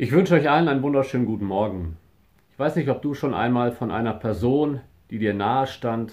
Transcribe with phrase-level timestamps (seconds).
[0.00, 1.96] Ich wünsche euch allen einen wunderschönen guten Morgen.
[2.52, 6.12] Ich weiß nicht, ob du schon einmal von einer Person, die dir nahe stand,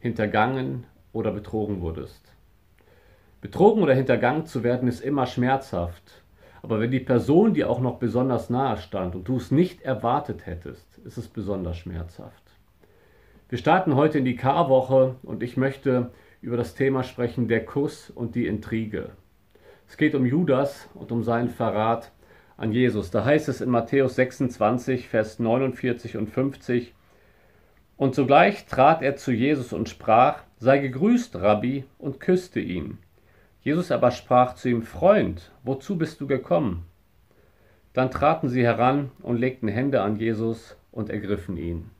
[0.00, 2.34] hintergangen oder betrogen wurdest.
[3.40, 6.24] Betrogen oder hintergangen zu werden ist immer schmerzhaft,
[6.60, 10.46] aber wenn die Person dir auch noch besonders nahe stand und du es nicht erwartet
[10.46, 12.42] hättest, ist es besonders schmerzhaft.
[13.48, 16.10] Wir starten heute in die Karwoche und ich möchte
[16.40, 19.10] über das Thema sprechen, der Kuss und die Intrige.
[19.86, 22.10] Es geht um Judas und um seinen Verrat
[22.58, 23.10] an Jesus.
[23.10, 26.92] Da heißt es in Matthäus 26, Vers 49 und 50,
[27.96, 32.98] und sogleich trat er zu Jesus und sprach, sei gegrüßt, Rabbi, und küsste ihn.
[33.62, 36.84] Jesus aber sprach zu ihm, Freund, wozu bist du gekommen?
[37.92, 41.90] Dann traten sie heran und legten Hände an Jesus und ergriffen ihn.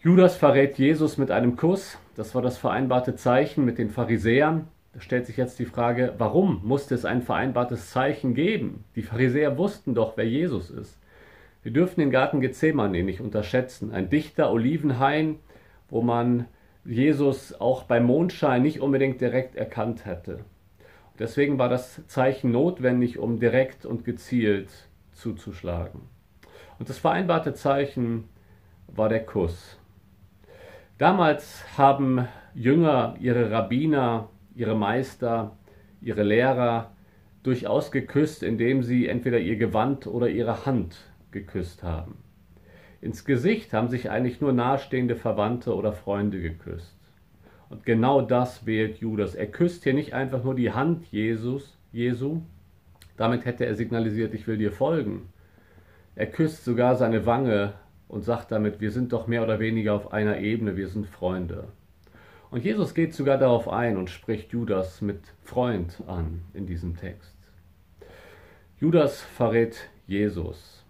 [0.00, 5.00] Judas verrät Jesus mit einem Kuss, das war das vereinbarte Zeichen mit den Pharisäern, da
[5.00, 8.84] stellt sich jetzt die Frage, warum musste es ein vereinbartes Zeichen geben?
[8.94, 10.98] Die Pharisäer wussten doch, wer Jesus ist.
[11.62, 13.92] Wir dürfen den Garten Gethsemane nicht unterschätzen.
[13.92, 15.38] Ein dichter Olivenhain,
[15.88, 16.46] wo man
[16.84, 20.40] Jesus auch beim Mondschein nicht unbedingt direkt erkannt hätte.
[21.18, 24.70] Deswegen war das Zeichen notwendig, um direkt und gezielt
[25.12, 26.00] zuzuschlagen.
[26.78, 28.28] Und das vereinbarte Zeichen
[28.88, 29.78] war der Kuss.
[30.98, 35.56] Damals haben Jünger ihre Rabbiner ihre Meister,
[36.00, 36.92] ihre Lehrer
[37.42, 40.96] durchaus geküsst, indem sie entweder ihr Gewand oder ihre Hand
[41.30, 42.16] geküsst haben.
[43.00, 46.96] Ins Gesicht haben sich eigentlich nur nahestehende Verwandte oder Freunde geküsst.
[47.68, 49.34] Und genau das wählt Judas.
[49.34, 52.42] Er küsst hier nicht einfach nur die Hand Jesus, Jesu,
[53.16, 55.28] damit hätte er signalisiert, ich will dir folgen.
[56.14, 57.72] Er küsst sogar seine Wange
[58.08, 61.68] und sagt damit, wir sind doch mehr oder weniger auf einer Ebene, wir sind Freunde.
[62.52, 67.34] Und Jesus geht sogar darauf ein und spricht Judas mit Freund an in diesem Text.
[68.78, 70.84] Judas verrät Jesus.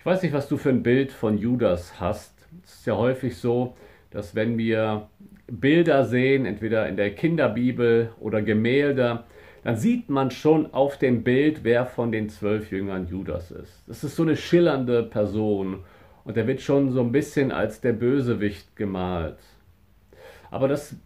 [0.00, 2.34] Ich weiß nicht, was du für ein Bild von Judas hast.
[2.64, 3.76] Es ist ja häufig so,
[4.10, 5.08] dass wenn wir
[5.46, 9.22] Bilder sehen, entweder in der Kinderbibel oder Gemälde,
[9.62, 13.84] dann sieht man schon auf dem Bild, wer von den zwölf Jüngern Judas ist.
[13.86, 15.84] Das ist so eine schillernde Person
[16.24, 19.38] und er wird schon so ein bisschen als der Bösewicht gemalt.
[20.50, 20.96] Aber das,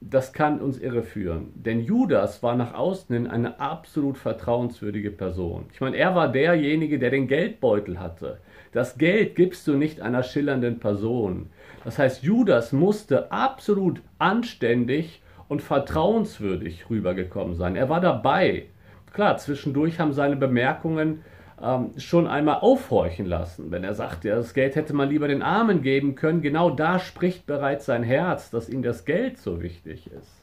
[0.00, 1.52] das kann uns irreführen.
[1.54, 5.66] Denn Judas war nach außen hin eine absolut vertrauenswürdige Person.
[5.72, 8.38] Ich meine, er war derjenige, der den Geldbeutel hatte.
[8.72, 11.50] Das Geld gibst du nicht einer schillernden Person.
[11.84, 17.76] Das heißt, Judas musste absolut anständig und vertrauenswürdig rübergekommen sein.
[17.76, 18.66] Er war dabei.
[19.12, 21.22] Klar, zwischendurch haben seine Bemerkungen
[21.62, 23.70] ähm, schon einmal aufhorchen lassen.
[23.70, 26.98] Wenn er sagt, ja, das Geld hätte man lieber den Armen geben können, genau da
[26.98, 30.38] spricht bereits sein Herz, dass ihm das Geld so wichtig ist.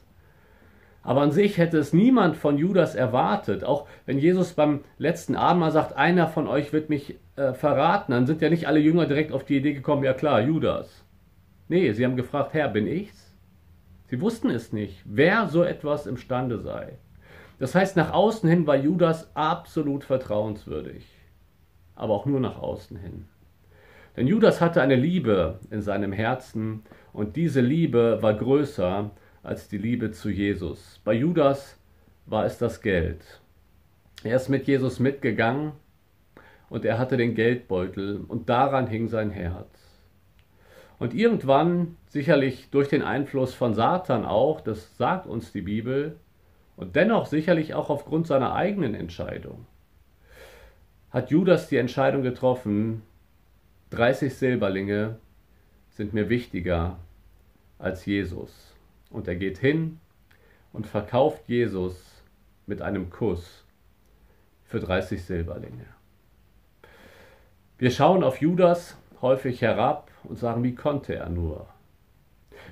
[1.02, 3.62] Aber an sich hätte es niemand von Judas erwartet.
[3.62, 8.26] Auch wenn Jesus beim letzten Abendmahl sagt, einer von euch wird mich äh, verraten, dann
[8.26, 11.04] sind ja nicht alle Jünger direkt auf die Idee gekommen, ja klar, Judas.
[11.68, 13.34] Nee, sie haben gefragt, Herr, bin ich's?
[14.08, 16.98] Sie wussten es nicht, wer so etwas imstande sei.
[17.58, 21.06] Das heißt, nach außen hin war Judas absolut vertrauenswürdig,
[21.94, 23.28] aber auch nur nach außen hin.
[24.16, 29.10] Denn Judas hatte eine Liebe in seinem Herzen und diese Liebe war größer
[29.42, 31.00] als die Liebe zu Jesus.
[31.04, 31.78] Bei Judas
[32.26, 33.40] war es das Geld.
[34.24, 35.72] Er ist mit Jesus mitgegangen
[36.68, 39.68] und er hatte den Geldbeutel und daran hing sein Herz.
[40.98, 46.16] Und irgendwann, sicherlich durch den Einfluss von Satan auch, das sagt uns die Bibel,
[46.76, 49.66] und dennoch sicherlich auch aufgrund seiner eigenen Entscheidung
[51.16, 53.00] hat Judas die Entscheidung getroffen,
[53.88, 55.16] 30 Silberlinge
[55.88, 56.98] sind mir wichtiger
[57.78, 58.74] als Jesus.
[59.08, 59.98] Und er geht hin
[60.74, 62.22] und verkauft Jesus
[62.66, 63.64] mit einem Kuss
[64.66, 65.86] für 30 Silberlinge.
[67.78, 71.66] Wir schauen auf Judas häufig herab und sagen, wie konnte er nur?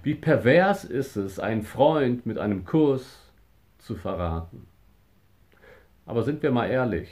[0.02, 3.23] Wie pervers ist es, einen Freund mit einem Kuss
[3.84, 4.66] zu verraten.
[6.06, 7.08] Aber sind wir mal ehrlich,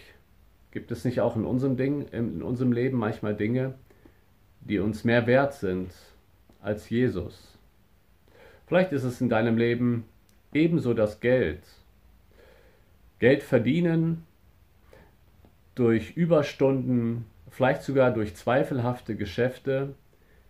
[0.71, 3.75] gibt es nicht auch in unserem, Ding, in unserem Leben manchmal Dinge,
[4.61, 5.93] die uns mehr wert sind
[6.61, 7.59] als Jesus?
[8.67, 10.05] Vielleicht ist es in deinem Leben
[10.53, 11.63] ebenso das Geld.
[13.19, 14.25] Geld verdienen
[15.75, 19.95] durch Überstunden, vielleicht sogar durch zweifelhafte Geschäfte,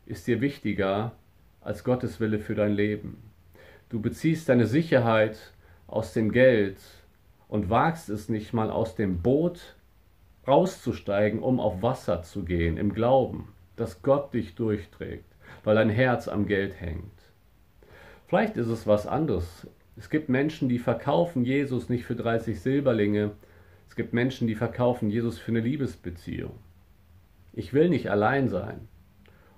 [0.07, 1.13] ist dir wichtiger
[1.61, 3.23] als Gottes Wille für dein Leben.
[3.89, 5.53] Du beziehst deine Sicherheit
[5.93, 6.79] aus dem Geld
[7.49, 9.77] und wagst es nicht mal aus dem Boot
[10.49, 15.27] rauszusteigen, um auf Wasser zu gehen, im Glauben, dass Gott dich durchträgt,
[15.63, 17.13] weil dein Herz am Geld hängt.
[18.27, 19.69] Vielleicht ist es was anderes.
[19.97, 23.33] Es gibt Menschen, die verkaufen Jesus nicht für 30 Silberlinge,
[23.89, 26.55] Es gibt Menschen, die verkaufen Jesus für eine Liebesbeziehung.
[27.53, 28.89] Ich will nicht allein sein.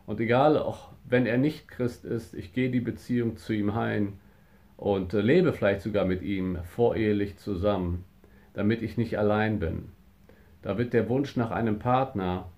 [0.06, 4.18] Und egal, auch wenn er nicht Christ ist, ich gehe die Beziehung zu ihm ein
[4.76, 8.04] und lebe vielleicht sogar mit ihm vorehelich zusammen,
[8.52, 9.90] damit ich nicht allein bin.
[10.62, 12.50] Da wird der Wunsch nach einem Partner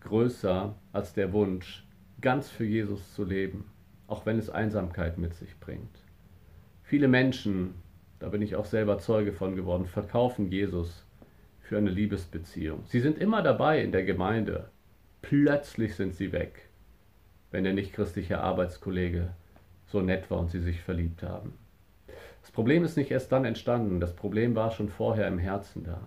[0.00, 1.86] größer als der Wunsch,
[2.20, 3.70] ganz für Jesus zu leben,
[4.06, 6.04] auch wenn es Einsamkeit mit sich bringt.
[6.82, 7.74] Viele Menschen,
[8.20, 11.04] da bin ich auch selber Zeuge von geworden, verkaufen Jesus
[11.60, 12.84] für eine Liebesbeziehung.
[12.86, 14.70] Sie sind immer dabei in der Gemeinde.
[15.20, 16.68] Plötzlich sind sie weg,
[17.50, 19.30] wenn der nichtchristliche Arbeitskollege
[19.86, 21.54] so nett war und sie sich verliebt haben.
[22.42, 26.00] Das Problem ist nicht erst dann entstanden, das Problem war schon vorher im Herzen da.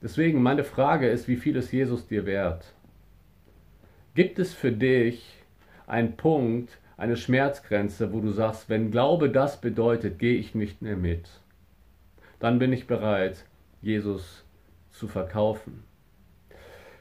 [0.00, 2.74] Deswegen meine Frage ist, wie viel ist Jesus dir wert?
[4.14, 5.42] Gibt es für dich
[5.86, 10.96] einen Punkt, eine Schmerzgrenze, wo du sagst, wenn Glaube das bedeutet, gehe ich nicht mehr
[10.96, 11.28] mit?
[12.38, 13.44] Dann bin ich bereit,
[13.80, 14.44] Jesus
[14.90, 15.84] zu verkaufen.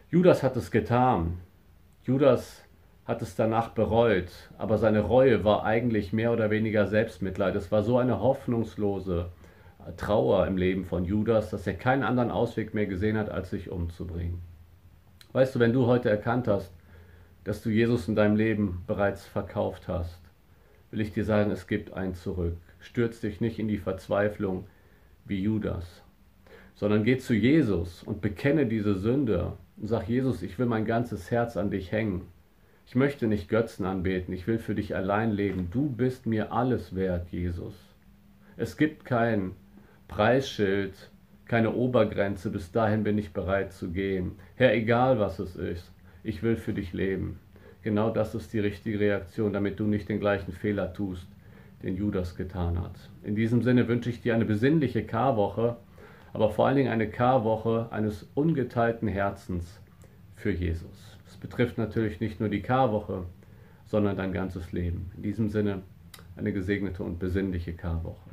[0.09, 1.39] Judas hat es getan.
[2.03, 2.63] Judas
[3.05, 7.55] hat es danach bereut, aber seine Reue war eigentlich mehr oder weniger Selbstmitleid.
[7.55, 9.29] Es war so eine hoffnungslose
[9.97, 13.69] Trauer im Leben von Judas, dass er keinen anderen Ausweg mehr gesehen hat, als sich
[13.69, 14.41] umzubringen.
[15.33, 16.71] Weißt du, wenn du heute erkannt hast,
[17.43, 20.19] dass du Jesus in deinem Leben bereits verkauft hast,
[20.91, 22.57] will ich dir sagen, es gibt ein Zurück.
[22.79, 24.67] Stürz dich nicht in die Verzweiflung
[25.25, 26.03] wie Judas,
[26.75, 31.31] sondern geh zu Jesus und bekenne diese Sünde und sag, Jesus, ich will mein ganzes
[31.31, 32.27] Herz an dich hängen.
[32.91, 35.69] Ich möchte nicht Götzen anbeten, ich will für dich allein leben.
[35.71, 37.73] Du bist mir alles wert, Jesus.
[38.57, 39.51] Es gibt kein
[40.09, 41.09] Preisschild,
[41.45, 44.33] keine Obergrenze, bis dahin bin ich bereit zu gehen.
[44.57, 45.89] Herr, egal was es ist,
[46.25, 47.39] ich will für dich leben.
[47.81, 51.29] Genau das ist die richtige Reaktion, damit du nicht den gleichen Fehler tust,
[51.83, 53.09] den Judas getan hat.
[53.23, 55.77] In diesem Sinne wünsche ich dir eine besinnliche Karwoche,
[56.33, 59.80] aber vor allen Dingen eine Karwoche eines ungeteilten Herzens
[60.41, 61.17] für Jesus.
[61.25, 63.25] Das betrifft natürlich nicht nur die Karwoche,
[63.85, 65.11] sondern dein ganzes Leben.
[65.15, 65.83] In diesem Sinne
[66.35, 68.29] eine gesegnete und besinnliche Karwoche.